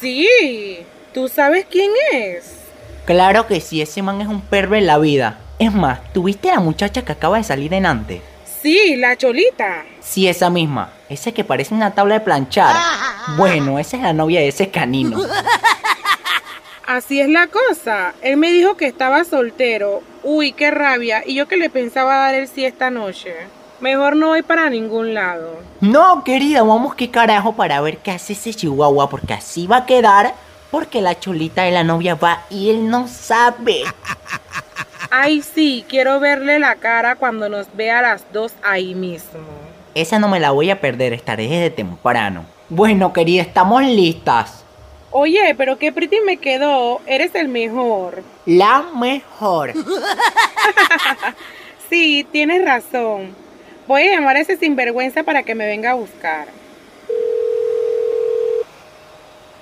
[0.00, 0.78] Sí,
[1.14, 2.52] ¿tú sabes quién es?
[3.06, 5.38] Claro que sí, ese man es un perro en la vida.
[5.58, 8.20] Es más, ¿tuviste a la muchacha que acaba de salir de Nantes?
[8.60, 9.84] Sí, la cholita.
[10.00, 10.90] Sí, esa misma.
[11.08, 12.74] Ese que parece una tabla de planchar.
[13.36, 15.18] Bueno, esa es la novia de ese canino.
[16.86, 18.12] Así es la cosa.
[18.22, 20.02] Él me dijo que estaba soltero.
[20.22, 21.22] Uy, qué rabia.
[21.24, 23.34] Y yo que le pensaba dar el sí esta noche.
[23.80, 25.58] Mejor no voy para ningún lado.
[25.80, 29.86] No, querida, vamos qué carajo para ver qué hace ese chihuahua, porque así va a
[29.86, 30.34] quedar,
[30.70, 33.82] porque la chulita de la novia va y él no sabe.
[35.10, 39.40] Ay, sí, quiero verle la cara cuando nos vea a las dos ahí mismo.
[39.94, 42.46] Esa no me la voy a perder, estaré desde temprano.
[42.68, 44.64] Bueno, querida, estamos listas.
[45.10, 47.00] Oye, pero qué pretty me quedó.
[47.06, 48.22] Eres el mejor.
[48.44, 49.72] La mejor.
[51.90, 53.45] sí, tienes razón.
[53.86, 56.48] Voy a llamar a ese sinvergüenza para que me venga a buscar.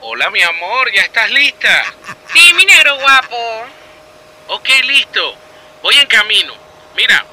[0.00, 1.84] Hola, mi amor, ¿ya estás lista?
[2.32, 3.36] Sí, mi negro guapo.
[4.48, 5.34] Ok, listo.
[5.82, 6.54] Voy en camino.
[6.96, 7.24] Mira,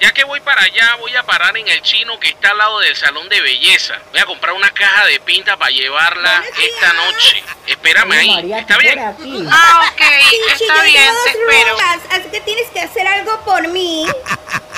[0.00, 2.80] ya que voy para allá, voy a parar en el chino que está al lado
[2.80, 3.98] del salón de belleza.
[4.10, 7.42] Voy a comprar una caja de pinta para llevarla esta noche.
[7.66, 8.52] Espérame ahí.
[8.52, 8.98] ¿Está bien?
[8.98, 10.02] Ah, ok.
[10.28, 11.78] Sí, está bien, te espero.
[12.10, 14.06] así que tienes que hacer algo por mí.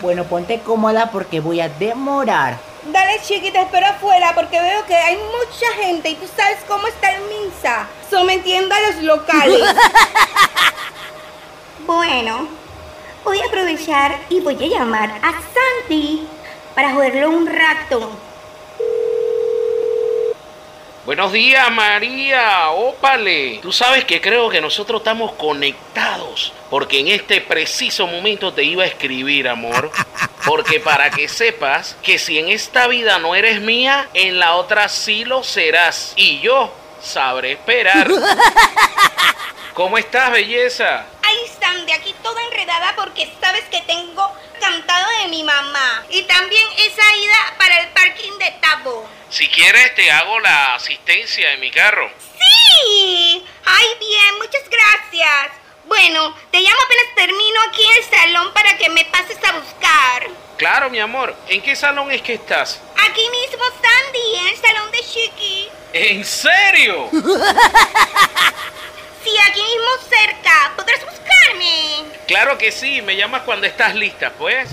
[0.00, 2.58] Bueno, ponte cómoda porque voy a demorar.
[2.84, 6.86] Dale, chiqui, te espero afuera porque veo que hay mucha gente y tú sabes cómo
[6.86, 9.60] está el Minsa, sometiendo a los locales.
[11.86, 12.46] bueno,
[13.24, 16.28] voy a aprovechar y voy a llamar a Santi
[16.74, 18.10] para joderlo un rato.
[21.06, 22.70] Buenos días, María.
[22.70, 23.60] Ópale.
[23.62, 26.52] Tú sabes que creo que nosotros estamos conectados.
[26.68, 29.92] Porque en este preciso momento te iba a escribir, amor.
[30.44, 34.88] Porque para que sepas que si en esta vida no eres mía, en la otra
[34.88, 36.12] sí lo serás.
[36.16, 38.10] Y yo sabré esperar.
[39.74, 41.06] ¿Cómo estás, belleza?
[41.22, 41.36] Ahí
[41.74, 46.04] de aquí toda enredada porque sabes que tengo cantado de mi mamá.
[46.10, 49.08] Y también esa ida para el parking de Tabo.
[49.30, 52.08] Si quieres, te hago la asistencia en mi carro.
[52.38, 53.44] ¡Sí!
[53.64, 54.38] ¡Ay, bien!
[54.38, 55.52] Muchas gracias.
[55.86, 60.28] Bueno, te llamo apenas termino aquí en el salón para que me pases a buscar.
[60.56, 61.36] Claro, mi amor.
[61.48, 62.80] ¿En qué salón es que estás?
[63.08, 65.68] Aquí mismo, Sandy, en el salón de Chiqui.
[65.92, 67.10] ¿En serio?
[69.26, 70.72] Sí, aquí mismo cerca.
[70.76, 72.16] ¿Podrás buscarme?
[72.28, 73.02] Claro que sí.
[73.02, 74.68] Me llamas cuando estás lista, pues.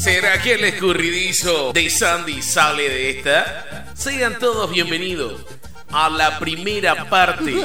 [0.00, 3.92] ¿Será que el escurridizo de Sandy sale de esta?
[3.96, 5.44] Sean todos bienvenidos
[5.90, 7.56] a la primera parte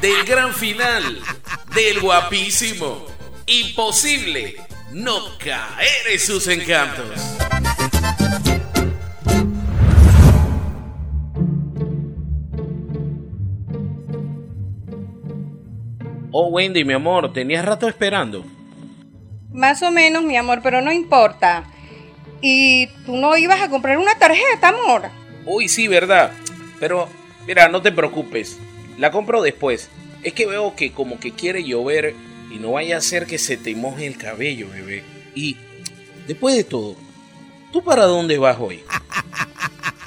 [0.00, 1.20] del gran final
[1.74, 3.06] del guapísimo.
[3.44, 4.56] Imposible
[4.92, 7.20] no caer en sus encantos.
[16.36, 18.44] Oh, Wendy, mi amor, tenías rato esperando.
[19.52, 21.62] Más o menos, mi amor, pero no importa.
[22.40, 25.02] ¿Y tú no ibas a comprar una tarjeta, amor?
[25.46, 26.32] Uy, sí, verdad.
[26.80, 27.08] Pero,
[27.46, 28.58] mira, no te preocupes.
[28.98, 29.90] La compro después.
[30.24, 32.16] Es que veo que como que quiere llover
[32.50, 35.04] y no vaya a ser que se te moje el cabello, bebé.
[35.36, 35.56] Y,
[36.26, 36.96] después de todo,
[37.72, 38.80] ¿tú para dónde vas hoy?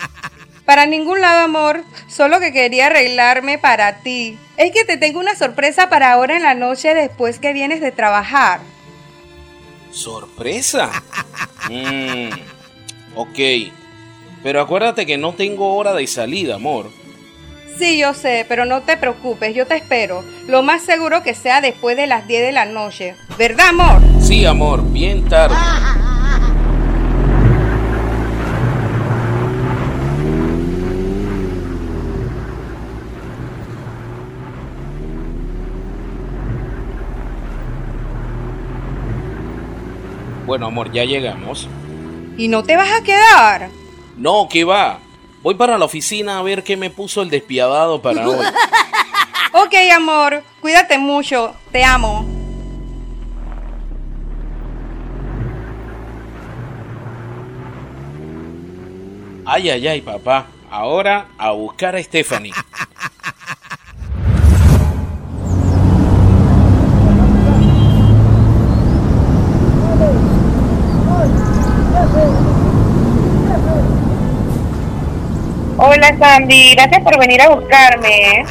[0.67, 1.86] Para ningún lado, amor.
[2.10, 4.38] Solo que quería arreglarme para ti.
[4.58, 7.93] Es que te tengo una sorpresa para ahora en la noche después que vienes de
[7.93, 8.60] trabajar.
[9.91, 10.91] ¿Sorpresa?
[11.69, 12.30] Mm,
[13.15, 13.39] ok.
[14.41, 16.89] Pero acuérdate que no tengo hora de salida, amor.
[17.77, 20.23] Sí, yo sé, pero no te preocupes, yo te espero.
[20.47, 23.15] Lo más seguro que sea después de las 10 de la noche.
[23.38, 24.01] ¿Verdad, amor?
[24.21, 25.56] Sí, amor, bien tarde.
[40.47, 41.67] Bueno, amor, ya llegamos.
[42.38, 43.69] ¿Y no te vas a quedar?
[44.15, 44.99] No, ¿qué va?
[45.43, 48.45] Voy para la oficina a ver qué me puso el despiadado para hoy.
[49.51, 52.25] Ok, amor, cuídate mucho, te amo.
[59.45, 60.47] Ay, ay, ay, papá.
[60.71, 62.53] Ahora a buscar a Stephanie.
[76.19, 78.45] Sandy, gracias por venir a buscarme.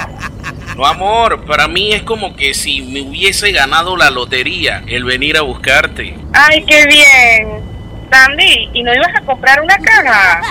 [0.77, 5.37] No, amor, para mí es como que si me hubiese ganado la lotería el venir
[5.37, 6.19] a buscarte.
[6.33, 7.65] Ay, qué bien.
[8.11, 10.43] Sandy, ¿y no ibas a comprar una caja?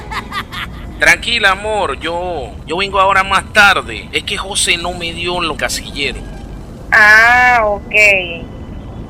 [0.99, 4.09] Tranquila, amor, yo yo vengo ahora más tarde.
[4.11, 6.23] Es que José no me dio los casilleros.
[6.91, 7.93] Ah, ok.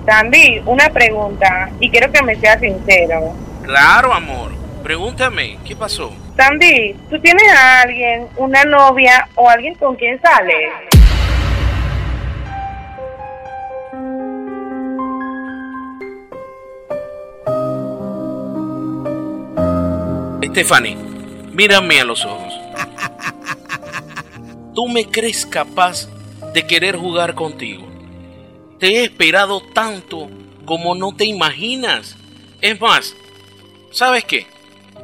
[0.05, 3.33] Sandy, una pregunta, y quiero que me seas sincero.
[3.63, 4.51] Claro, amor.
[4.85, 6.13] Pregúntame, ¿qué pasó?
[6.37, 10.71] Sandy, ¿tú tienes a alguien, una novia o alguien con quien sales?
[20.51, 20.95] Stephanie,
[21.51, 22.53] mírame a los ojos.
[24.75, 26.07] ¿Tú me crees capaz
[26.53, 27.87] de querer jugar contigo?
[28.79, 30.29] Te he esperado tanto
[30.63, 32.15] como no te imaginas.
[32.61, 33.15] Es más,
[33.89, 34.45] ¿sabes qué?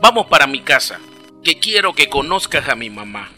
[0.01, 0.99] Vamos para mi casa,
[1.43, 3.29] que quiero que conozcas a mi mamá.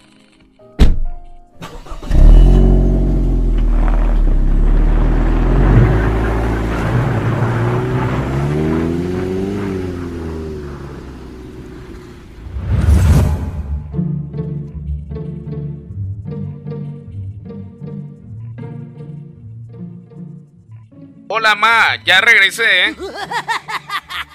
[21.27, 22.95] Hola, ma, ya regresé, ¿eh?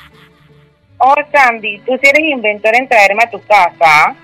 [0.98, 4.16] Oh, Sandy, tú sí eres inventor en traerme a tu casa.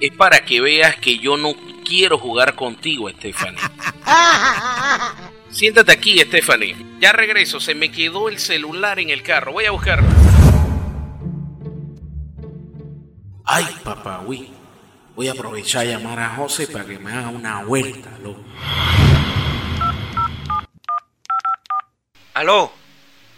[0.00, 1.52] Es para que veas que yo no
[1.84, 3.60] quiero jugar contigo, Stephanie.
[5.50, 6.74] Siéntate aquí, Stephanie.
[6.98, 9.52] Ya regreso, se me quedó el celular en el carro.
[9.52, 10.08] Voy a buscarlo.
[13.44, 14.50] Ay, papá, uy.
[15.14, 18.42] Voy a aprovechar a llamar a José para que me haga una vuelta, loco.
[22.32, 22.72] Aló,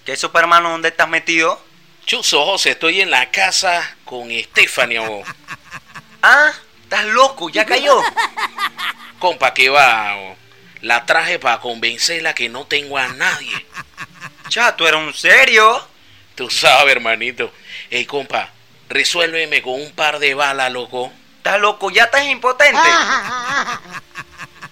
[0.04, 1.58] ¿qué supermano dónde estás metido?
[2.06, 4.98] Chuso, José, estoy en la casa con Stephanie.
[4.98, 5.22] oh.
[6.26, 8.02] Ah, estás loco, ya cayó.
[9.18, 10.16] Compa, que va.
[10.80, 13.66] La traje para convencerla que no tengo a nadie.
[14.48, 15.86] Chato, era un serio.
[16.34, 17.52] Tú sabes, hermanito.
[17.90, 18.50] Ey, compa,
[18.88, 21.12] resuélveme con un par de balas, loco.
[21.36, 22.78] Estás loco, ya estás impotente.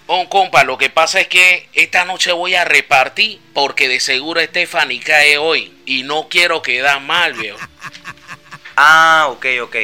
[0.05, 4.41] Oh, compa, lo que pasa es que esta noche voy a repartir porque de seguro
[4.41, 7.59] Stephanie cae hoy y no quiero quedar mal, viejo.
[8.75, 9.75] Ah, ok, ok.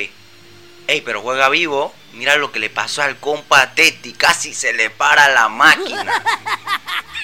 [0.87, 1.93] Ey, pero juega vivo.
[2.13, 4.13] Mira lo que le pasó al compa Teti.
[4.13, 6.11] Casi se le para la máquina.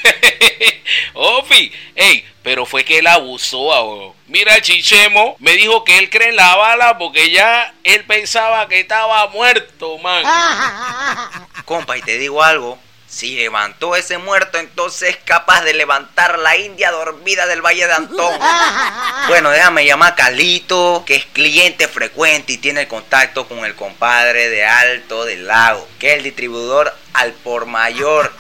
[1.16, 3.74] Ofi, ey, pero fue que él abusó.
[3.74, 8.68] ah, Mira, Chichemo me dijo que él cree en la bala porque ya él pensaba
[8.68, 10.24] que estaba muerto, man.
[11.66, 12.78] Compa, y te digo algo.
[13.08, 17.94] Si levantó ese muerto, entonces es capaz de levantar la india dormida del Valle de
[17.94, 18.40] Antón.
[19.28, 24.50] Bueno, déjame llamar a Calito, que es cliente frecuente y tiene contacto con el compadre
[24.50, 28.32] de Alto del Lago, que es el distribuidor al por mayor.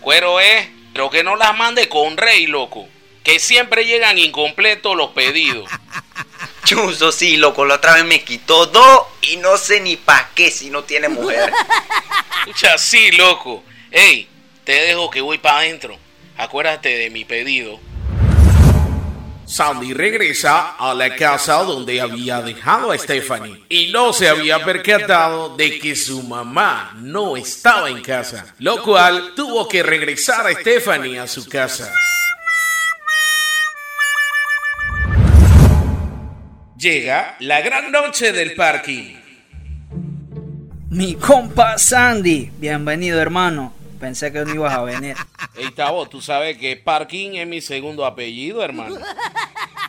[0.00, 2.88] Cuero es, pero que no las mande con rey, loco.
[3.24, 5.70] Que siempre llegan incompletos los pedidos.
[6.64, 10.50] Chuzo, sí, loco, la otra vez me quitó dos y no sé ni pa' qué
[10.50, 11.52] si no tiene mujer.
[12.40, 13.62] Escucha, sí, loco.
[13.90, 14.28] Ey,
[14.64, 15.98] te dejo que voy para adentro.
[16.36, 17.80] Acuérdate de mi pedido.
[19.52, 25.54] Sandy regresa a la casa donde había dejado a Stephanie y no se había percatado
[25.58, 31.18] de que su mamá no estaba en casa, lo cual tuvo que regresar a Stephanie
[31.18, 31.92] a su casa.
[36.78, 39.16] Llega la gran noche del parking.
[40.88, 43.81] Mi compa Sandy, bienvenido hermano.
[44.02, 45.14] Pensé que no ibas a venir.
[45.54, 48.96] Ey, Tavo, tú sabes que parking es mi segundo apellido, hermano.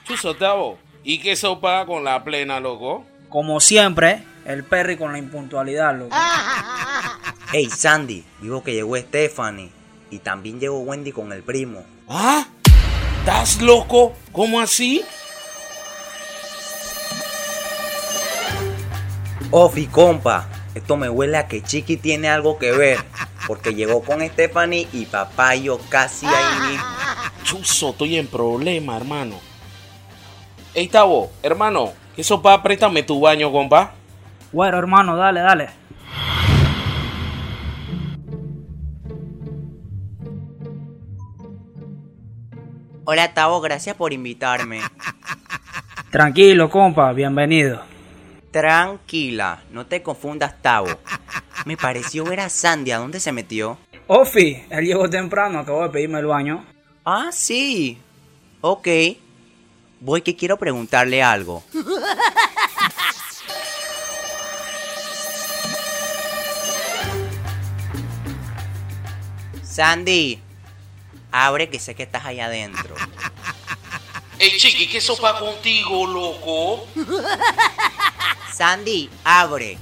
[0.04, 3.06] Chuso, Tavo, ¿Y qué sopa con la plena, loco?
[3.28, 6.16] Como siempre, el Perry con la impuntualidad, loco.
[7.52, 9.72] Hey Sandy, digo que llegó Stephanie
[10.12, 11.84] y también llegó Wendy con el primo.
[12.08, 12.46] ¿Ah?
[13.20, 14.14] ¿Estás loco?
[14.32, 15.04] ¿Cómo así?
[19.50, 23.00] Ofi, compa, esto me huele a que Chiqui tiene algo que ver.
[23.48, 26.86] Porque llegó con Stephanie y papá y yo casi ahí mismo.
[27.44, 29.36] Chuzo, estoy en problema, hermano.
[30.74, 32.64] Ey, Tavo, hermano, ¿qué sopa?
[32.64, 33.94] Préstame tu baño, compa.
[34.52, 35.70] Bueno, hermano, dale, dale.
[43.06, 44.80] Hola Tavo, gracias por invitarme.
[46.10, 47.93] Tranquilo, compa, bienvenido.
[48.54, 51.00] Tranquila, no te confundas, Tavo.
[51.66, 53.80] Me pareció ver a Sandy, ¿a dónde se metió?
[54.06, 56.64] Ofi, él llegó temprano, acabó de pedirme el baño.
[57.04, 57.98] Ah, sí.
[58.62, 58.88] Ok.
[60.00, 61.64] Voy que quiero preguntarle algo.
[69.64, 70.40] Sandy,
[71.32, 72.94] abre que sé que estás allá adentro.
[74.38, 76.88] Ey, chiqui, ¿qué sopa contigo, loco?
[78.54, 79.78] Sandy, abre.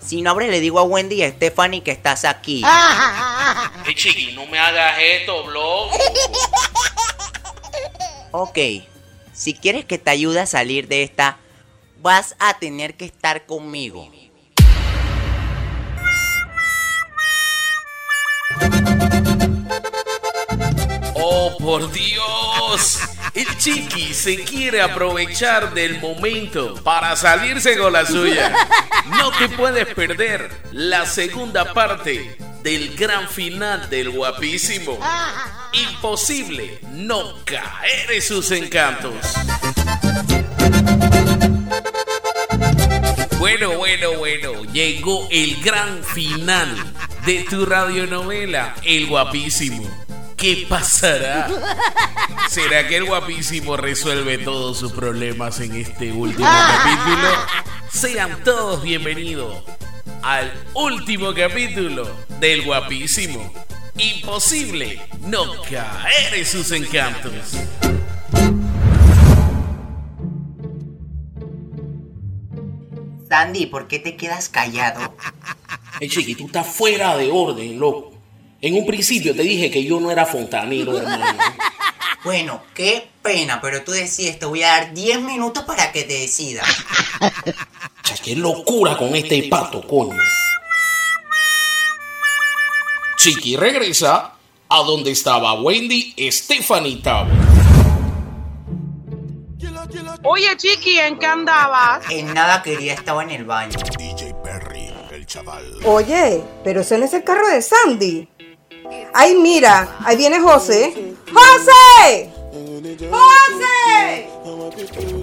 [0.00, 2.62] Si no abre, le digo a Wendy y a Stephanie que estás aquí.
[3.86, 5.88] Ey, chiqui, no me hagas esto, bro.
[8.30, 8.58] Ok,
[9.32, 11.38] si quieres que te ayude a salir de esta,
[12.00, 14.10] vas a tener que estar conmigo.
[21.14, 22.98] Oh, por Dios.
[23.34, 28.54] El chiqui se quiere aprovechar del momento para salirse con la suya.
[29.06, 34.98] No te puedes perder la segunda parte del gran final del guapísimo.
[35.72, 39.14] Imposible no caer en sus encantos.
[43.38, 46.74] Bueno, bueno, bueno, llegó el gran final
[47.26, 50.03] de tu radionovela, El Guapísimo.
[50.44, 51.48] ¿Qué pasará?
[52.50, 57.28] ¿Será que el guapísimo resuelve todos sus problemas en este último capítulo?
[57.90, 59.64] Sean todos bienvenidos
[60.22, 63.54] al último capítulo del guapísimo.
[63.96, 67.32] Imposible no caer en sus encantos.
[73.30, 75.16] Sandy, ¿por qué te quedas callado?
[76.00, 78.13] Hey, chiqui, tú estás fuera de orden, loco.
[78.64, 81.38] En un principio te dije que yo no era fontanero, hermano.
[82.24, 86.20] Bueno, qué pena, pero tú decides, te voy a dar 10 minutos para que te
[86.20, 86.66] decidas.
[88.02, 90.16] Cha, qué locura con este pato, coño.
[93.18, 94.32] Chiqui regresa
[94.70, 97.28] a donde estaba Wendy Stephanie Tavo.
[100.22, 102.10] Oye, Chiqui, ¿en qué andabas?
[102.10, 103.78] En nada quería, estaba en el baño.
[105.84, 108.28] Oye, pero ese no es el carro de Sandy.
[109.12, 111.14] Ay, mira, ahí viene José.
[111.32, 112.30] ¡José!
[113.10, 114.28] ¡José!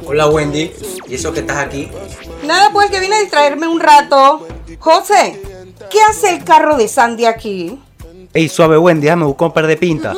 [0.06, 0.72] Hola Wendy,
[1.08, 1.90] ¿y eso que estás aquí?
[2.44, 4.48] Nada, pues que vine a distraerme un rato.
[4.80, 5.42] José,
[5.90, 7.80] ¿qué hace el carro de Sandy aquí?
[8.34, 10.18] Ey, suave Wendy, déjame buscar un par de pintas.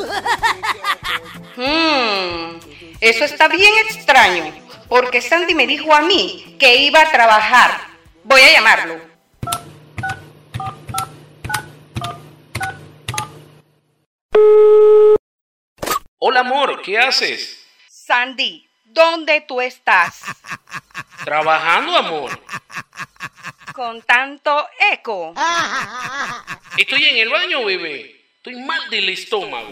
[1.56, 2.58] Hmm,
[3.00, 4.44] eso está bien extraño,
[4.88, 7.72] porque Sandy me dijo a mí que iba a trabajar.
[8.24, 9.13] Voy a llamarlo.
[16.26, 17.66] Hola, amor, ¿qué haces?
[17.86, 20.22] Sandy, ¿dónde tú estás?
[21.22, 22.40] Trabajando, amor.
[23.74, 25.34] Con tanto eco.
[26.78, 28.24] Estoy en el baño, bebé.
[28.38, 29.68] Estoy mal del estómago.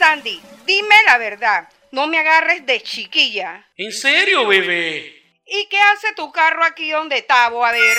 [0.00, 1.68] Sandy, dime la verdad.
[1.92, 3.68] No me agarres de chiquilla.
[3.76, 5.14] ¿En serio, bebé?
[5.46, 7.64] ¿Y qué hace tu carro aquí donde Tavo?
[7.64, 7.98] A ver.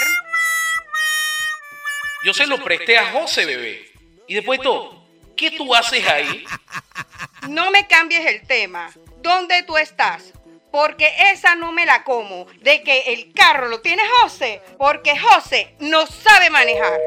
[2.23, 3.85] Yo se lo presté a José, bebé.
[4.27, 5.03] Y después todo,
[5.35, 6.43] ¿qué tú haces ahí?
[7.47, 8.91] No me cambies el tema.
[9.21, 10.33] ¿Dónde tú estás?
[10.71, 12.45] Porque esa no me la como.
[12.61, 14.61] De que el carro lo tiene José.
[14.77, 16.99] Porque José no sabe manejar.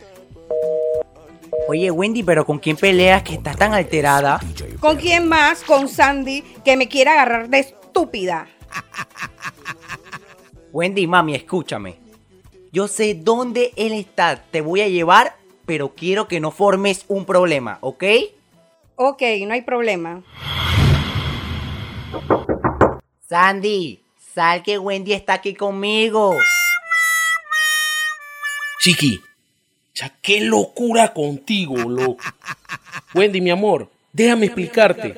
[1.69, 4.41] Oye, Wendy, ¿pero con quién peleas que estás tan alterada?
[4.81, 5.63] ¿Con quién más?
[5.63, 8.49] Con Sandy, que me quiere agarrar de estúpida.
[10.73, 12.02] Wendy, mami, escúchame.
[12.73, 14.43] Yo sé dónde él está.
[14.51, 18.05] Te voy a llevar, pero quiero que no formes un problema, ¿ok?
[18.97, 20.23] Ok, no hay problema.
[23.29, 24.01] Sandy,
[24.35, 26.35] sal que Wendy está aquí conmigo.
[28.81, 29.21] Chiqui,
[29.95, 32.25] ya qué locura contigo, loco.
[33.15, 35.15] Wendy, mi amor, déjame explicarte.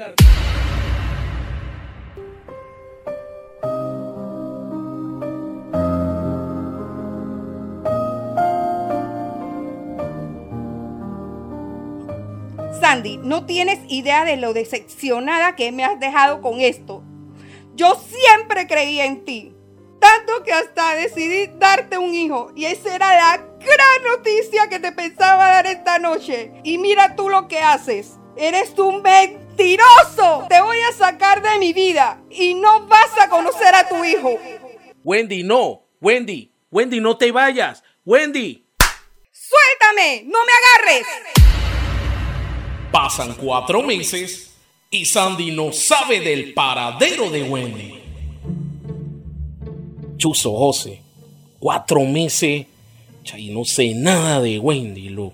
[12.94, 17.02] Sandy, no tienes idea de lo decepcionada que me has dejado con esto.
[17.74, 19.52] Yo siempre creía en ti.
[19.98, 22.52] Tanto que hasta decidí darte un hijo.
[22.54, 26.52] Y esa era la gran noticia que te pensaba dar esta noche.
[26.62, 28.12] Y mira tú lo que haces.
[28.36, 30.46] Eres un mentiroso.
[30.48, 32.20] Te voy a sacar de mi vida.
[32.30, 34.38] Y no vas a conocer a tu hijo.
[35.02, 35.82] Wendy, no.
[36.00, 37.82] Wendy, Wendy, no te vayas.
[38.04, 38.68] Wendy.
[39.32, 40.22] Suéltame.
[40.26, 41.53] No me agarres.
[42.94, 44.54] Pasan cuatro meses
[44.88, 47.98] y Sandy no sabe del paradero de Wendy.
[50.16, 51.02] Chuso José,
[51.58, 52.66] cuatro meses
[53.36, 55.08] y no sé nada de Wendy.
[55.08, 55.32] Lo,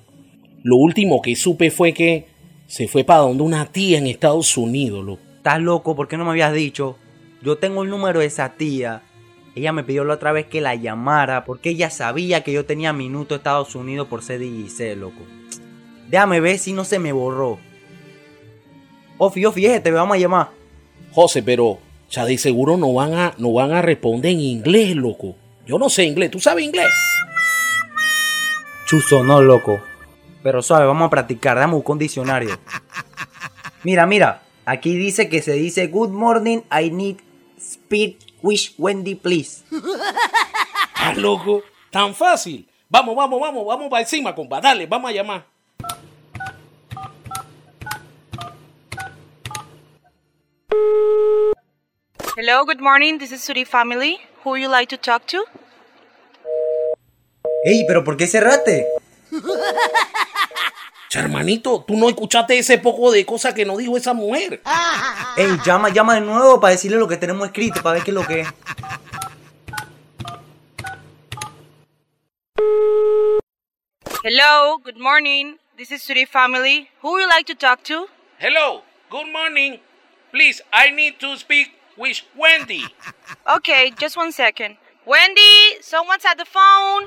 [0.63, 2.29] lo último que supe fue que
[2.67, 5.05] se fue para donde una tía en Estados Unidos.
[5.05, 5.19] Lo.
[5.37, 5.95] ¿Estás loco?
[5.95, 6.97] ¿Por qué no me habías dicho?
[7.43, 9.03] Yo tengo el número de esa tía.
[9.55, 12.95] Ella me pidió la otra vez que la llamara porque ella sabía que yo tenía
[12.95, 15.40] minuto Estados Unidos por ser DJ, loco.
[16.11, 17.59] Déjame ver si no se me borró.
[19.17, 20.51] Ofi, Ofi, te vamos a llamar.
[21.13, 21.79] José, pero
[22.11, 25.37] ya de seguro no van a, no van a responder en inglés, loco.
[25.67, 26.33] Yo no sé inglés.
[26.33, 26.89] ¿Tú sabes inglés?
[28.87, 29.81] Chuzo, no, loco.
[30.43, 31.57] Pero suave, vamos a practicar.
[31.57, 32.59] Dame un diccionario.
[33.85, 34.43] Mira, mira.
[34.67, 37.17] Aquí dice que se dice Good morning, I need
[37.59, 39.65] speed wish Wendy, please.
[40.95, 41.63] ah, loco.
[41.91, 42.69] Tan fácil.
[42.89, 44.61] Vamos, vamos, vamos, vamos para encima, compa.
[44.61, 45.50] Dale, vamos a llamar.
[52.37, 53.19] Hello, good morning.
[53.19, 54.19] This is Suri family.
[54.43, 55.45] Who would you like to talk to?
[57.67, 58.87] Ey, pero ¿por qué cerraste?
[61.13, 64.63] Hermanito, tú no escuchaste ese poco de cosas que nos dijo esa mujer.
[65.37, 68.15] Ey, llama, llama de nuevo para decirle lo que tenemos escrito, para ver qué es
[68.15, 68.49] lo que es.
[74.23, 75.57] Hello, good morning.
[75.77, 76.89] This is Suri family.
[77.03, 78.07] Who would you like to talk to?
[78.39, 79.81] Hello, good morning.
[80.33, 82.85] Please, I need to speak with Wendy.
[83.57, 84.77] Okay, just one second.
[85.05, 87.07] Wendy, someone's at the phone.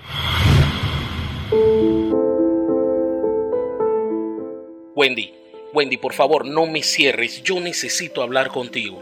[4.96, 5.34] Wendy,
[5.74, 7.42] Wendy, por favor, no me cierres.
[7.44, 9.02] Yo necesito hablar contigo.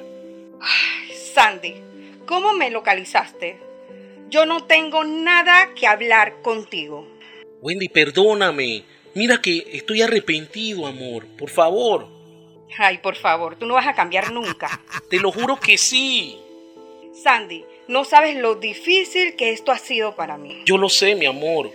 [0.61, 1.76] Ay, Sandy,
[2.28, 3.59] ¿cómo me localizaste?
[4.30, 7.07] Yo no tengo nada que hablar contigo.
[7.61, 8.84] Wendy, perdóname.
[9.15, 11.26] Mira que estoy arrepentido, amor.
[11.38, 12.07] Por favor.
[12.78, 14.82] Ay, por favor, tú no vas a cambiar nunca.
[15.09, 16.39] Te lo juro que sí.
[17.13, 20.63] Sandy, no sabes lo difícil que esto ha sido para mí.
[20.65, 21.72] Yo lo sé, mi amor.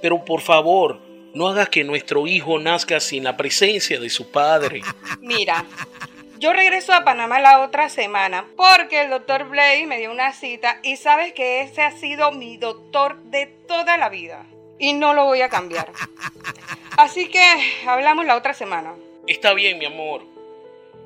[0.00, 1.00] Pero por favor,
[1.34, 4.82] no hagas que nuestro hijo nazca sin la presencia de su padre.
[5.20, 5.64] Mira,
[6.38, 10.80] yo regreso a Panamá la otra semana porque el doctor Blake me dio una cita
[10.82, 14.46] y sabes que ese ha sido mi doctor de toda la vida.
[14.78, 15.92] Y no lo voy a cambiar.
[16.96, 17.44] Así que
[17.86, 18.94] hablamos la otra semana.
[19.26, 20.22] Está bien, mi amor.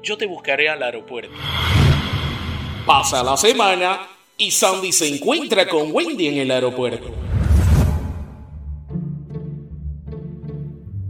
[0.02, 1.32] Yo te buscaré al aeropuerto.
[2.84, 4.00] Pasa la semana
[4.36, 7.08] y Sandy se encuentra con Wendy en el aeropuerto.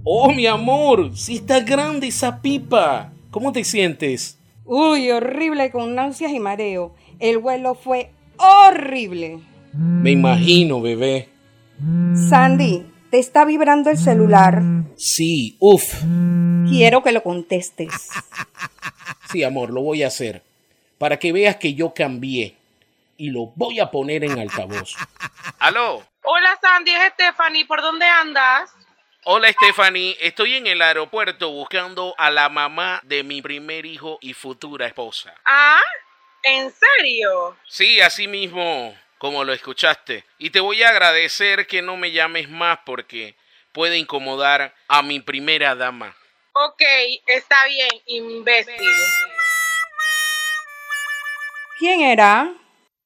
[0.04, 3.12] Oh, mi amor, si está grande esa pipa.
[3.30, 4.38] ¿Cómo te sientes?
[4.66, 6.94] Uy, horrible con náuseas y mareo.
[7.18, 9.38] El vuelo fue horrible.
[9.72, 11.30] Me imagino, bebé.
[12.28, 14.62] Sandy, ¿te está vibrando el celular?
[14.96, 15.96] Sí, uff.
[16.66, 18.08] Quiero que lo contestes.
[19.30, 20.42] Sí, amor, lo voy a hacer.
[20.96, 22.56] Para que veas que yo cambié.
[23.18, 24.96] Y lo voy a poner en altavoz.
[25.58, 26.02] ¿Aló?
[26.22, 27.66] Hola Sandy, es Stephanie.
[27.66, 28.70] ¿Por dónde andas?
[29.24, 34.32] Hola Stephanie, estoy en el aeropuerto buscando a la mamá de mi primer hijo y
[34.32, 35.34] futura esposa.
[35.44, 35.82] Ah,
[36.44, 37.58] ¿en serio?
[37.68, 40.24] Sí, así mismo como lo escuchaste.
[40.36, 43.36] Y te voy a agradecer que no me llames más porque
[43.70, 46.16] puede incomodar a mi primera dama.
[46.54, 46.82] Ok,
[47.28, 48.74] está bien, imbécil.
[51.78, 52.52] ¿Quién era?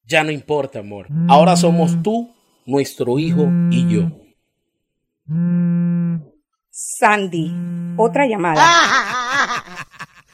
[0.07, 1.07] Ya no importa, amor.
[1.29, 4.05] Ahora somos tú, nuestro hijo y yo.
[6.71, 7.53] Sandy,
[7.99, 8.65] otra llamada.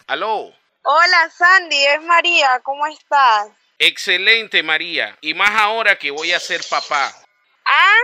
[0.06, 0.52] ¿Aló?
[0.84, 3.61] Hola Sandy, es María, ¿cómo estás?
[3.84, 5.18] Excelente, María.
[5.20, 7.12] Y más ahora que voy a ser papá.
[7.64, 7.98] Ah,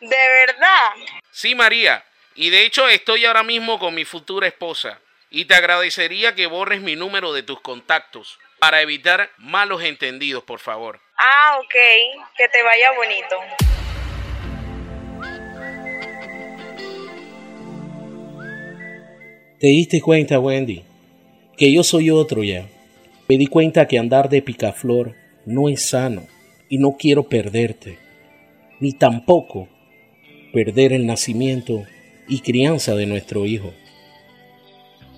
[0.00, 0.88] ¿de verdad?
[1.30, 2.02] Sí, María.
[2.34, 4.98] Y de hecho estoy ahora mismo con mi futura esposa.
[5.28, 10.60] Y te agradecería que borres mi número de tus contactos para evitar malos entendidos, por
[10.60, 10.98] favor.
[11.18, 11.74] Ah, ok.
[12.34, 13.36] Que te vaya bonito.
[19.60, 20.86] ¿Te diste cuenta, Wendy?
[21.58, 22.64] Que yo soy otro ya.
[23.28, 25.14] Me di cuenta que andar de picaflor
[25.44, 26.22] no es sano
[26.70, 27.98] y no quiero perderte,
[28.80, 29.68] ni tampoco
[30.52, 31.84] perder el nacimiento
[32.26, 33.72] y crianza de nuestro hijo.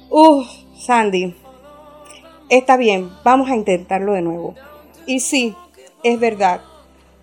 [0.09, 1.35] Uf, Sandy.
[2.49, 4.57] Está bien, vamos a intentarlo de nuevo.
[5.07, 5.55] Y sí,
[6.03, 6.63] es verdad.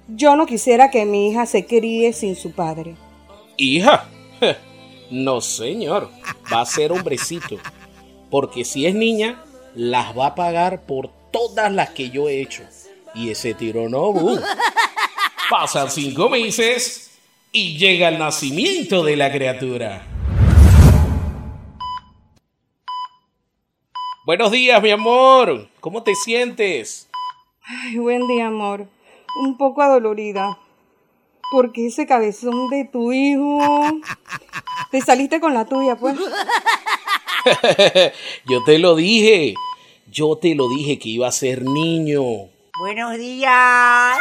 [0.07, 2.95] Yo no quisiera que mi hija se críe sin su padre.
[3.57, 4.07] ¿Hija?
[5.09, 6.09] No, señor.
[6.51, 7.55] Va a ser hombrecito.
[8.29, 9.41] Porque si es niña,
[9.77, 12.63] las va a pagar por todas las que yo he hecho.
[13.13, 14.39] Y ese tiro no, boom.
[15.51, 17.11] Pasan cinco meses
[17.51, 20.01] y llega el nacimiento de la criatura.
[24.25, 25.69] Buenos días, mi amor.
[25.79, 27.07] ¿Cómo te sientes?
[27.61, 28.87] Ay, buen día, amor.
[29.43, 30.57] Un poco adolorida.
[31.51, 33.59] Porque ese cabezón de tu hijo.
[34.91, 36.17] Te saliste con la tuya, pues.
[38.45, 39.53] yo te lo dije.
[40.11, 42.21] Yo te lo dije que iba a ser niño.
[42.79, 44.17] Buenos días.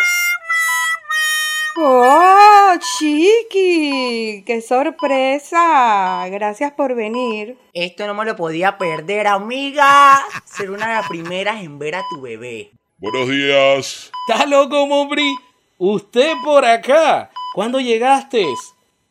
[1.78, 4.42] ¡Oh, Chiqui!
[4.46, 6.26] ¡Qué sorpresa!
[6.30, 7.58] Gracias por venir.
[7.74, 10.24] Esto no me lo podía perder, amiga.
[10.46, 12.70] Ser una de las primeras en ver a tu bebé.
[12.98, 14.10] Buenos días.
[14.26, 15.36] ¿Estás loco, Mobri?
[15.76, 17.30] ¿Usted por acá?
[17.54, 18.46] ¿Cuándo llegaste?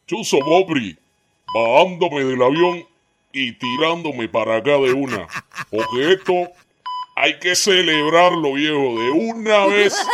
[0.08, 0.98] Chuso Mobri,
[1.54, 2.95] bajándome del avión
[3.36, 5.28] y tirándome para acá de una.
[5.70, 6.52] Porque esto
[7.16, 9.96] hay que celebrarlo, viejo, de una vez.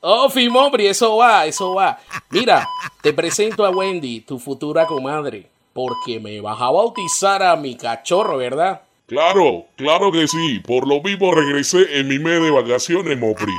[0.00, 1.98] Oh, Fimobri, eso va, eso va.
[2.30, 2.68] Mira,
[3.02, 8.36] te presento a Wendy, tu futura comadre, porque me vas a bautizar a mi cachorro,
[8.36, 8.82] ¿verdad?
[9.06, 10.60] Claro, claro que sí.
[10.64, 13.52] Por lo mismo regresé en mi mes de vacaciones, Mopri.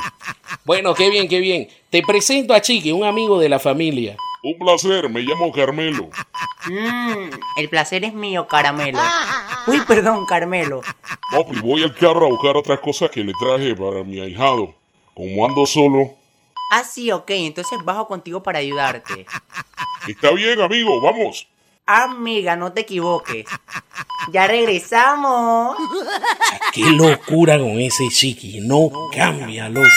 [0.64, 1.68] Bueno, qué bien, qué bien.
[1.90, 4.16] Te presento a Chiqui, un amigo de la familia.
[4.44, 6.10] Un placer, me llamo Carmelo.
[6.66, 9.00] Mmm, el placer es mío, Caramelo.
[9.68, 10.82] Uy, perdón, Carmelo.
[11.32, 14.74] Mopri, voy al carro a buscar otras cosas que le traje para mi ahijado.
[15.14, 16.16] Como ando solo,
[16.72, 19.26] Ah, sí, ok, entonces bajo contigo para ayudarte.
[20.08, 21.48] Está bien, amigo, vamos.
[21.88, 23.48] Amiga, no te equivoques.
[24.32, 25.76] Ya regresamos.
[26.74, 29.88] Qué locura con ese chiqui, no cambia, loco.